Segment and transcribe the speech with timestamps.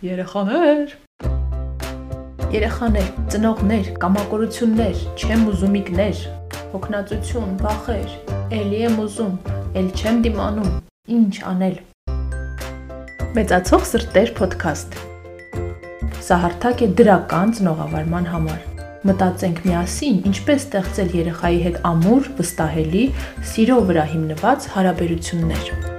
[0.00, 0.92] Երեխաներ
[2.54, 6.22] Երեխաներ, ծնողներ, կամակորություններ, չեմ ուզումիկներ,
[6.72, 8.14] հոգնածություն, վախեր,
[8.56, 9.34] էլի եմ ուզում,
[9.76, 10.70] էլ չեմ դիմանում,
[11.18, 11.76] ինչ անել։
[13.36, 14.98] Մեծացող սրտեր ոդքասթ։
[16.24, 18.66] Սա հարթակ է դրական ծնողավարման համար։
[19.04, 23.06] Մտածենք միասին, ինչպես ստեղծել երեխայի հետ ամուր, վստահելի,
[23.52, 25.89] սիրո վրա հիմնված հարաբերություններ։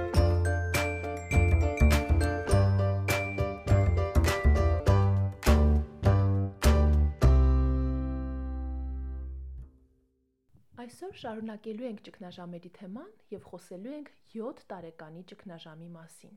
[11.22, 16.32] շարունակելու ենք ճգնաժամերի թեման եւ խոսելու ենք 7 տարեկանի ճգնաժամի մասին։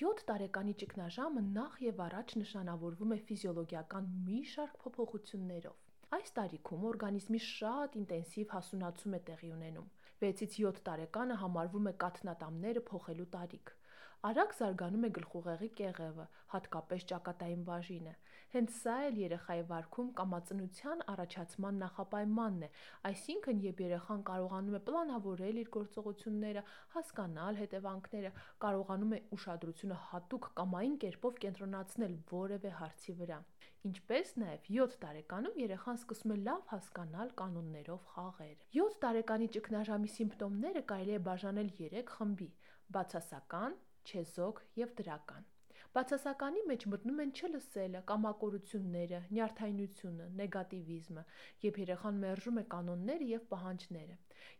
[0.00, 7.40] 7 տարեկանի ճգնաժամը նախ եւ առաջ նշանավորվում է ֆիզիոլոգիական մի շարք փոփոխություններով։ Այս տարիքում օրգանիզմի
[7.48, 9.90] շատ ինտենսիվ հասունացում է տեղի ունենում։
[10.22, 13.74] 6-ից 7 տարեկանը համարվում է կաթնատամները փոխելու տարիք։
[14.22, 18.12] Արագ զարգանում է գլխուղեղի կեղևը, հատկապես ճակատային բաժինը։
[18.52, 22.68] Հենց սա էլ երեխայի վարքում կամածնության առաջացման նախապայմանն է,
[23.10, 26.64] այսինքն երբ երեխան կարողանում է պլանավորել իր գործողությունները,
[26.94, 33.42] հասկանալ հետևանքները, կարողանում է ուշադրությունը հատուկ կամային կերպով կենտրոնացնել որևէ հարցի վրա։
[33.90, 40.82] Ինչպես նաև 7 տարեկանում երեխան սկսում է լավ հասկանալ կանոններով խաղեր։ 7 տարեկանի ճգնաժամի սիմպտոմները
[40.92, 42.48] կարելի է բաժանել 3 խմբի՝
[42.92, 43.74] բացասական,
[44.08, 45.50] չեզոք եւ դրական։
[45.96, 51.24] Բացասականի մեջ մտնում են չլսելը, կամակորությունները, նյարդայնությունը, նեգատիվիզմը,
[51.64, 54.16] երբ երեխան մերժում է կանոնները եւ պահանջները։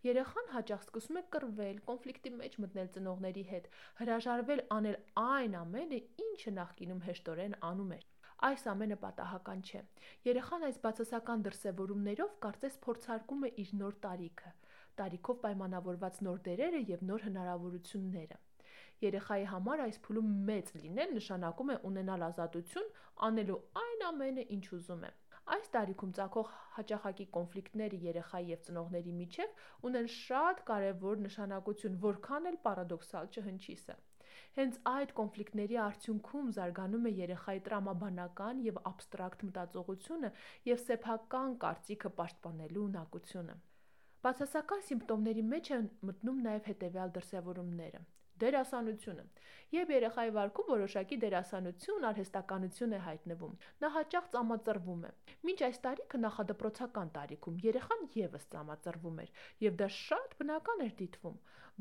[0.08, 3.70] Երեխան հաճախ սկսում է կռվել, կոնֆլիկտի մեջ մտնել ծնողների հետ,
[4.02, 8.06] հրաժարվել անել այն ամենը, ինչը նախկինում հեշտորեն անում էր։
[8.52, 9.84] Այս ամենը պատահական չէ։
[10.28, 14.56] Երեխան այս բացասական դրսևորումներով կարծես փորձարկում է իր նոր տարիքը,
[15.00, 18.40] տարիքով պայմանավորված նոր դերերը եւ նոր հնարավորությունները։
[19.02, 22.90] Երեխայի համար այս փուլում մեծ լինել նշանակում է ունենալ ազատություն
[23.28, 25.10] անելու այն ամենը, ինչ ուզում է։
[25.54, 32.58] Այս տարիքում ցակող հաճախակի կոնֆլիկտները երեխայի եւ ծնողների միջև ունեն շատ կարեւոր նշանակություն, որքան էլ
[32.68, 33.98] պարադոքսալ չհնչի սա։
[34.60, 40.32] Հենց այդ կոնֆլիկտների արդյունքում զարգանում է երեխայի տրամաբանական եւ абստրակտ մտածողությունը
[40.70, 43.60] եւ սեփական կարծիքը պաշտպանելու ունակությունը։
[44.22, 48.04] Բացասական սիմպտոմների մեջ են մտնում նաև հետևյալ դրսևորումները
[48.42, 49.24] դերասանությունը։
[49.72, 53.54] Երբ երեխայի վարքում որոշակի դերասանություն, արհեստականություն է հայտնվում,
[53.84, 55.12] նա հաճախ ծամածրվում է։
[55.48, 59.32] Մինչ այս տարիքը նախադպրոցական տարիքում երեխան եւս ծամածրվում էր,
[59.64, 61.38] եւ դա շատ բնական էր դիտվում,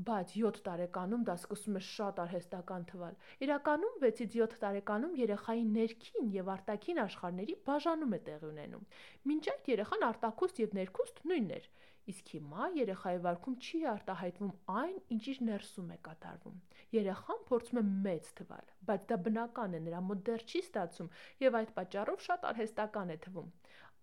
[0.08, 6.32] բայց 7 տարեկանում դա սկսում է շատ արհեստական թվալ։ Իրականում 6-ից 7 տարեկանում երեխայի ներքին
[6.38, 8.88] եւ արտաքին աշխարհների բաժանում է տեղի ունենում։
[9.32, 11.68] Մինչ այդ երեխան արտակուստ եւ ներքուստ նույնն էր
[12.12, 16.60] իսկ հիմա երեխայի վարքում չի արտահայտվում այն, ինչ իր ներսում է կատարվում։
[16.98, 21.12] Երեխան փորձում է մեծ թվալ, բայց դա բնական է, նրա մոտ դեռ չի ստացում
[21.46, 23.52] եւ այդ պատճառով շատ արհեստական է թվում։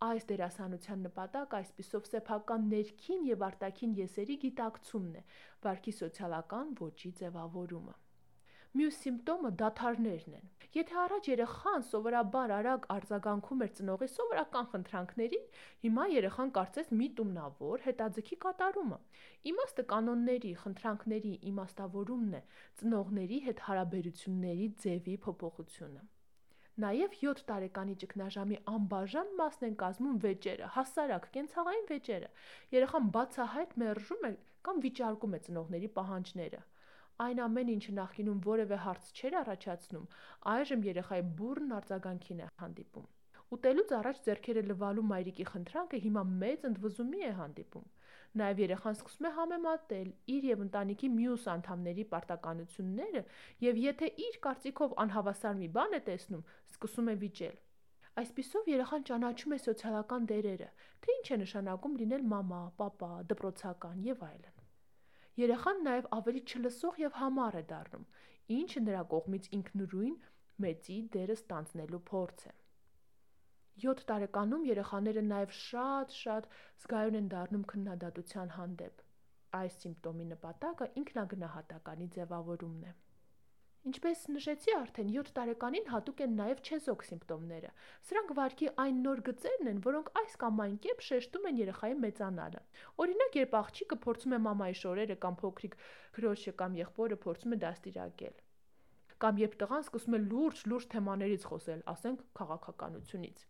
[0.09, 5.25] Այս դերասանության նպատակը այսպիսով սեփական ներքին եւ արտաքին եսերի գիտակցումն է,
[5.67, 7.97] վարքի սոցիալական ոճի ձևավորումը։
[8.77, 15.47] Մյուս սիմպտոմը դաթարներն են։ Եթե առաջ երեխան սովորաբար արագ արձագանքում էր ծնողի սովորական խնդրանքներին,
[15.85, 18.99] հիմա երեխան կարծես միտումնավոր հետաձգի կատարումը։
[19.53, 22.43] Իմաստը կանոնների, խնդրանքների իմաստավորումն է,
[22.83, 26.05] ծնողների հետ հարաբերությունների ձևի փոփոխությունը։
[26.85, 32.29] Նաև 7 տարեկանի ճգնաժամի անբաժան մասն են կազմում վեճերը, հասարակ կենցաղային վեճերը։
[32.77, 34.33] Երեխան բացահայտ մերժում է
[34.69, 36.61] կամ վիճարկում է ծնողների պահանջները։
[37.23, 40.03] Այն ամենը, ինչը նախկինում որևէ հարց չէր առաջացնում,
[40.51, 43.07] այժմ երեխայի բուրն արձագանքին է հանդիպում։
[43.57, 47.89] Ուտելուց առաջ ձեռքերը լվալու մայրիկի խնդրանքը հիմա մեծ ընդվզումի է հանդիպում։
[48.43, 53.23] Նաև երեխան սկսում է համեմատել իր եւ ընտանիքի մյուս անդամների պարտականությունները
[53.67, 56.47] եւ եթե իր կարծիքով անհավասար մի բան է տեսնում,
[56.77, 57.59] սկսում է վիճել։
[58.23, 60.71] Այսպիսով երեխան ճանաչում է սոցիալական դերերը,
[61.03, 64.58] թե ինչ է նշանակում լինել մամա, պապա, դպրոցական եւ այլն։
[65.39, 68.07] Երեխան նաև ավելի չլսող եւ համառ է դառնում,
[68.59, 70.17] ինչը նրա կողմից ինքնուրույն
[70.65, 72.55] մեծի դերը ստանձնելու փորձ է։
[73.85, 76.49] 7 տարեկանում երեխաները նաև շատ-շատ
[76.85, 79.05] զգայուն են դառնում քննադատության հանդեպ։
[79.59, 82.97] Այս սիմպտոմի նպատակը ինքնագնահատականի ձևավորումն է։
[83.87, 87.71] Ինչպես նշեցի արդեն 7 տարեկանին հատուկ են նաև չեզոք սիմպտոմները։
[88.09, 92.65] Սրանք վարքի այն նոր գծերն են, որոնք այս կամ այն կերպ շեշտում են երեխայի մեծանալը։
[93.05, 95.79] Օրինակ, երբ աղջիկը փորձում է մամայի շորերը կամ փոքրիկ
[96.19, 98.37] քրոջը կամ եղբորը փորձում է դաստիարակել
[99.23, 103.41] կամ երբ տղան սկսում է լուրջ-լուրջ թեմաներից խոսել, ասենք քաղաքականությունից։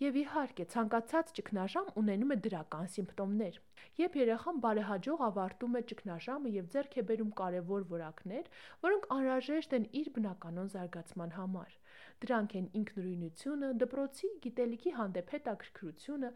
[0.00, 3.56] Եվ իհարկե, ցանկացած ճգնաժամ ունենում է դրական սիմպտոմներ։
[4.00, 8.48] Երբ երեխան բարեհաջող ավարտում է ճգնաժամը եւ ձեռք է բերում կարևոր որակներ,
[8.86, 11.76] որոնք անհրաժեշտ են իր բնականոն զարգացման համար,
[12.20, 16.30] Դրանք են ինքնուրույնությունը, դպրոցի գիտելիքի հանդեպ հետաքրքրությունը,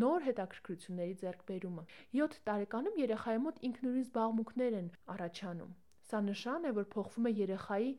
[0.00, 1.84] նոր հետաքրքրությունների ձեռքբերումը։
[2.18, 5.72] 7 տարեկանում երեխայի մոտ ինքնուրույն զբաղմունքներ են առաջանում։
[6.10, 7.90] Սա նշան է, որ փոխվում է երեխայի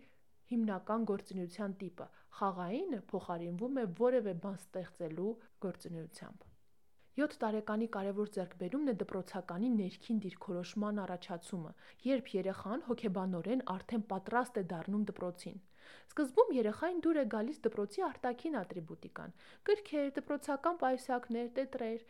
[0.54, 2.08] հիմնական գործունեության տիպը։
[2.40, 5.32] Խաղայինը փոխարինվում է որևէ բան ստեղծելու
[5.66, 6.48] գործունեությամբ։
[7.20, 11.72] 7 տարեկանի կարևոր ձեռքբերումն է դպրոցականի ներքին դիրքորոշման առաջացումը,
[12.08, 15.60] երբ երեխան հոգեբանորեն արդեն պատրաստ է դառնում դպրոցին։
[16.12, 19.36] Սկզբում երեխային դուր է գալիս դպրոցի արտաքին ատրիբուտիկան՝
[19.70, 22.06] գրքեր, դպրոցական պայուսակներ, տետրեր,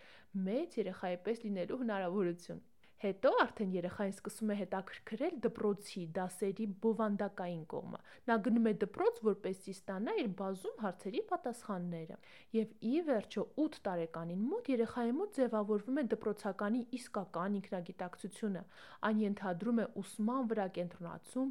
[0.48, 2.62] մեծ երեխայի պես լինելու հնարավորություն։
[3.02, 8.00] Հետո արդեն երեխային սկսում է հետաքրքրել դպրոցի դասերի բովանդակային կողմը։
[8.30, 12.18] Նա գնում է դպրոց, որպեսզի ստանա իր բազում հարցերի պատասխանները։
[12.58, 18.64] Եվ ի վերջո 8 տարեկանին մոտ երեխայի մոտ ձևավորվում է դպրոցականի իսկական ինքնագիտակցությունը։
[19.10, 21.50] Այն ենթադրում է ուսման վրա կենտրոնացում,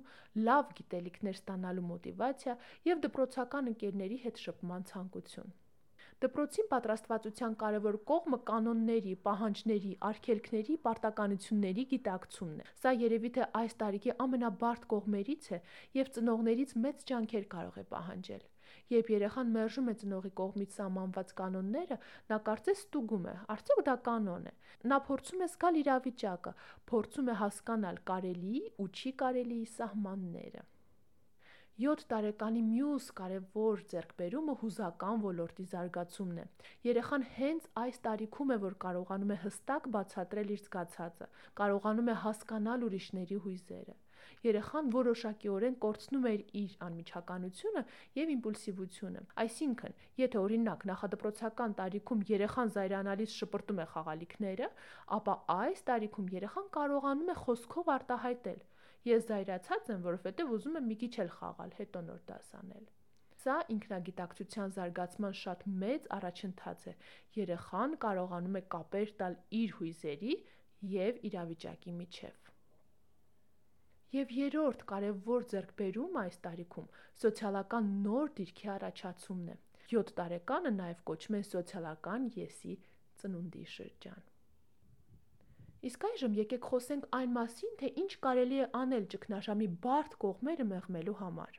[0.51, 2.57] լավ գիտելիքներ ստանալու մոտիվացիա
[2.93, 5.53] եւ դպրոցական ընկերների հետ շփման ցանկություն։
[6.21, 14.13] Դպրոցին պատրաստվածության կարևոր կողմը կանոնների, պահանջների, արգելքների, պարտականությունների գիտակցումն է։ Սա երևի թե այս տարիքի
[14.25, 15.61] ամենաբարդ կողմերից է
[15.97, 18.45] եւ ծնողներից մեծ ջանքեր կարող է պահանջել։
[18.97, 21.99] Երբ երեխան մերժում է ծնողի կողմից սահմանված կանոնները,
[22.33, 24.55] նա կարծես ստուգում է, արդյոք դա կանոն է։
[24.93, 26.53] Նա փորձում է զգալ իրավիճակը,
[26.93, 30.69] փորձում է հասկանալ կարելի ու չի կարելի սահմանները։
[31.79, 36.45] 7 տարեկանի մյուս կարևոր ձեռքբերումը հուզական ոլորտի զարգացումն է։
[36.89, 41.29] Երեխան հենց այս տարիքում է, որ կարողանում է հստակ բացատրել իր զգացածը,
[41.61, 43.97] կարողանում է հասկանալ ուրիշների հույզերը։
[44.45, 47.83] Երեխան որոշակիորեն կորցնում է իր անմիջականությունը
[48.19, 54.71] եւ իմպուլսիվությունը։ Այսինքն, եթե օրինակ նախադպրոցական տարիքում երեխան զայրանալից շպրտում է խաղալիքները,
[55.21, 58.61] ապա այս տարիքում երեխան կարողանում է խոսքով արտահայտել
[59.09, 62.89] Ես զայրացած եմ, որովհետև ուզում եմ մի քիչ էլ խաղալ, հետո նոր դաս անել։
[63.41, 66.93] Սա ինքնագիտակցության զարգացման շատ մեծ առաջընթաց է։
[67.39, 70.35] Երեխան կարողանում է կապեր տալ իր հույզերի
[70.95, 72.51] եւ իրավիճակի միջև։
[74.19, 76.93] Եվ երրորդ կարևոր ձեռքբերումը այս տարիքում
[77.25, 79.57] սոցիալական նոր դիրքի առաջացումն է։
[79.95, 82.75] 7 տարեկանը նաև կոչվում է սոցիալական եսի
[83.23, 84.29] ծնունդի շրջան։
[85.89, 91.15] Իսկ այժմ եկեք խոսենք այն մասին, թե ինչ կարելի է անել ճգնաժամի բարդ կողմերը մեղմելու
[91.21, 91.55] համար։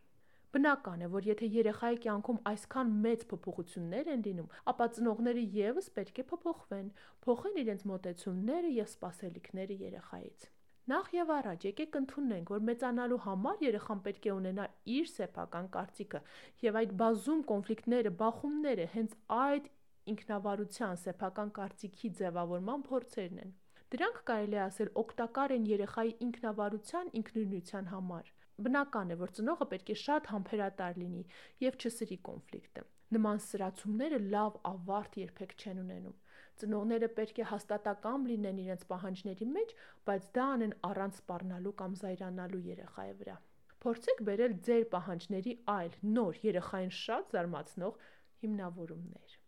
[0.51, 6.21] Բնական է, որ եթե երեխայի կյանքում այսքան մեծ փոփոխություններ են լինում, ապա ծնողները եւս պետք
[6.21, 6.91] է փոփոխվեն,
[7.25, 10.47] փոխեն իրենց մտածումները եւ սպասելիքները երեխայից։
[10.91, 14.67] Նախ եւ առաջ եկեք ընդունենք, որ մեծանալու համար երեխան պետք է ունենա
[14.97, 16.21] իր սեփական կարծիքը,
[16.67, 19.73] եւ այդ բազում կոնֆլիկտները, բախումները հենց այդ
[20.13, 23.59] ինքնավարության սեփական կարծիքի ձևավորման փորձերն են։
[23.91, 28.29] Դրանք կարելի է ասել օգտակար են երեխայի ինքնավարության, ինքնուրույնության համար։
[28.67, 31.23] Բնական է, որ ծնողը պետք է շատ համբերատար լինի
[31.65, 32.85] եւ չսրի կոնֆլիկտը։
[33.17, 36.15] Նման սրացումները լավ ավարտ երբեք չեն ունենում։
[36.61, 39.75] Ծնողները պետք է հաստատակամ լինեն իրենց պահանջների մեջ,
[40.07, 43.37] բայց դա անեն առանց սպառնալու կամ զայրանալու երեխայի վրա։
[43.83, 48.03] Փորձեք բերել ձեր պահանջների այլ, նոր, երեխային շատ զարմացնող
[48.45, 49.39] հիմնավորումներ։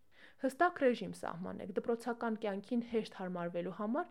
[0.43, 4.09] Հստակ ռեժիմ սահմանեք։ Դպրոցական կյանքին հեշտ հարմարվելու համար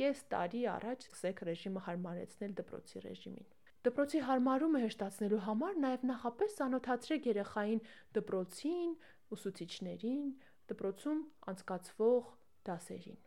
[0.00, 3.50] կես տարի առաջ սկսեք ռեժիմը հարմարեցնել դպրոցի ռեժիմին։
[3.86, 7.80] Դպրոցի հարմարումը հեշտացնելու համար նաև նախապես ծանոթացրեք երեխային
[8.18, 8.94] դպրոցին,
[9.36, 10.30] ուսուցիչներին,
[10.72, 11.20] դպրոցում
[11.52, 12.32] անցկացվող
[12.68, 13.20] դասերին։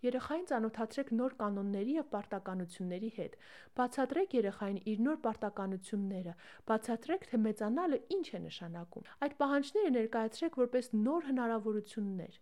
[0.00, 3.34] Երեխային ծանոթացրեք նոր կանոնների եւ պարտականությունների հետ։
[3.80, 6.36] Բացատրեք երեխային իր նոր պարտականությունները,
[6.70, 12.40] բացատրեք, թե մեծանալը ինչ է նշանակում։ Այդ պահանջները ներկայացրեք որպես նոր հնարավորություններ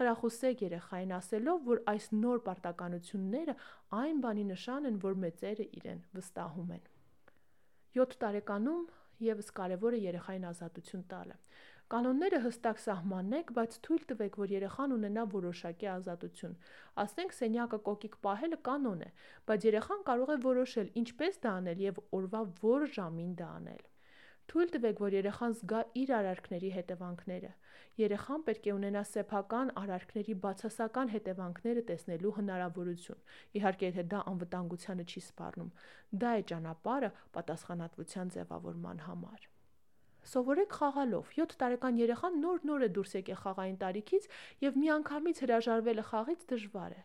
[0.00, 3.54] խրախուսեք երեխային ասելով, որ այս նոր պարտականությունները
[4.00, 6.86] այն բանի նշան են, որ մեծերը իրեն վստահում են։
[7.98, 8.86] 7 տարեկանում
[9.26, 11.36] եւս կարևոր է երեխային ազատություն տալը։
[11.90, 16.58] Կանոնները հստակ սահմանեք, բայց թույլ տվեք, որ երեխան ունենա որոշակի ազատություն։
[17.04, 19.10] Ասենք սենյակը կոկիկ պահելը կանոն է,
[19.50, 23.89] բայց երեխան կարող է որոշել ինչպես դա անել եւ օրվա որ ժամին դա անել։
[24.50, 27.50] Թույլ տվեք, որ երեխան զգա իր արարքների հետևանքները։
[28.00, 33.20] Երեխան պետք է ունենա սեփական արարքների բացասական հետևանքները տեսնելու հնարավորություն։
[33.60, 35.70] Իհարկե, եթե դա անվտանգությանը չի սպառնում,
[36.24, 39.46] դա է ճանապարհը պատասխանատվության ձևավորման համար։
[40.30, 44.26] Սովորեք խաղալով։ 7 տարեկան երեխան նոր-նոր է դուրս եկել խաղային տարիքից
[44.66, 47.00] եւ միանգամից հրաժարվելը խաղից դժվար է։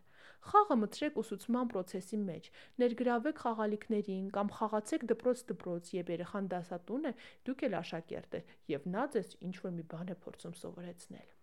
[0.46, 2.50] Խաղը մտցրեք ուսուցման process-ի մեջ։
[2.82, 7.14] Ներգրավեք խաղալիքներին կամ խաղացեք դպրոց-դպրոց, երբ երեխան դասատուն է,
[7.50, 11.34] դուք էլ աշակերտ եք եւ նա ձեզ ինչ որ մի բան է փորձում սովորեցնել։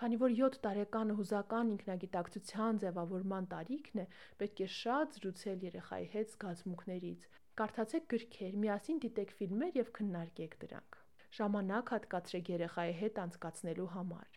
[0.00, 4.06] Քանի որ 7 տարեկանը հուզական ինքնագիտակցության ձևավորման տարիքն է,
[4.42, 7.28] պետք է շատ զրուցել երեխայի հետ զգացմունքներից։
[7.60, 11.00] Կարդացեք գրքեր, միասին դիտեք ֆիլմեր եւ քննարկեք դրանք։
[11.40, 14.35] Ժամանակ հատկացրեք երեխայի հետ անցկացնելու համար։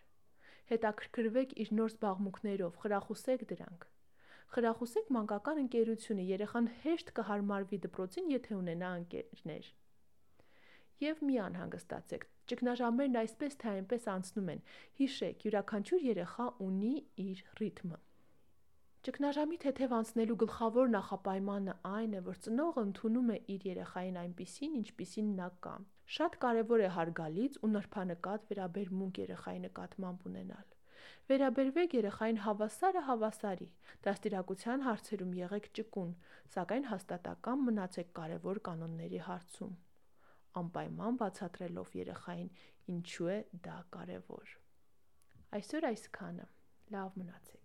[0.69, 3.85] Հետաքրքրվեք իր նոր զբաղմունքներով, խրախուսեք դրանք։
[4.53, 9.69] Խրախուսեք մանկական ընկերությունը, երեխան հեշտ կհարմարվի դպրոցին, եթե ունենա ընկերներ։
[10.99, 14.63] Եվ մի անհանգստացեք, ճգնաժամերն այսպես թե այնպես անցնում են։
[14.99, 17.99] Հիշեք, յուրաքանչյուր երեխա ունի իր ռիթմը։
[19.07, 25.29] Ճգնաժամի թեթև անցնելու գլխավոր նախապայմանը այն է, որ ծնողը ընդունում է իր երեխային այնպիսին, ինչպիսին
[25.39, 25.75] նա կա։
[26.09, 30.71] Շատ կարևոր է հարգալից ու նրբանկատ վերաբերմունք երեխայի նկատմամբ ունենալ։
[31.29, 33.67] Վերաբերվեք երեխային հավասարը հավասարի։
[34.07, 36.15] Դաստիարակության հարցերում եղեք ճկուն,
[36.55, 39.77] սակայն հաստատակամ մնացեք կարևոր կանոնների հարցում։
[40.63, 42.51] Անպայման բացատրելով երեխային,
[42.95, 43.39] ինչու է
[43.69, 44.57] դա կարևոր։
[45.59, 46.51] Այսօր այսքանը։
[46.97, 47.58] Լավ մնացեք։